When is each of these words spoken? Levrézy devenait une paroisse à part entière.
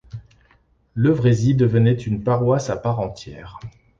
Levrézy 0.95 1.53
devenait 1.53 1.93
une 1.93 2.23
paroisse 2.23 2.71
à 2.71 2.75
part 2.75 3.01
entière. 3.01 3.59